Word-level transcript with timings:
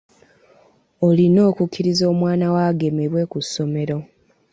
Olina 1.07 1.39
okukkiriza 1.49 2.03
omwana 2.13 2.45
wo 2.53 2.59
agemebwe 2.69 3.21
ku 3.31 3.39
ssomero. 3.45 3.97